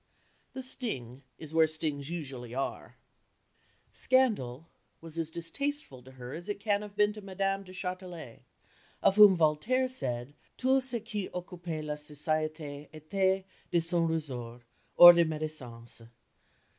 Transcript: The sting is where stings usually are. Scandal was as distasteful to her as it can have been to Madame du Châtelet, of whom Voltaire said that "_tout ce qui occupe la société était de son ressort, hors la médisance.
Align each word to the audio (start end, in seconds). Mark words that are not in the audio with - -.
The 0.53 0.63
sting 0.63 1.21
is 1.37 1.53
where 1.53 1.67
stings 1.67 2.09
usually 2.09 2.55
are. 2.55 2.97
Scandal 3.93 4.67
was 4.99 5.15
as 5.15 5.29
distasteful 5.29 6.01
to 6.01 6.13
her 6.13 6.33
as 6.33 6.49
it 6.49 6.59
can 6.59 6.81
have 6.81 6.95
been 6.95 7.13
to 7.13 7.21
Madame 7.21 7.63
du 7.63 7.71
Châtelet, 7.71 8.39
of 9.03 9.17
whom 9.17 9.35
Voltaire 9.35 9.87
said 9.87 10.29
that 10.29 10.35
"_tout 10.57 10.81
ce 10.81 11.07
qui 11.07 11.29
occupe 11.35 11.83
la 11.83 11.93
société 11.97 12.89
était 12.89 13.43
de 13.69 13.79
son 13.79 14.07
ressort, 14.07 14.63
hors 14.97 15.15
la 15.15 15.21
médisance. 15.23 16.07